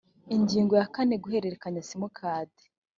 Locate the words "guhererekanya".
1.23-1.81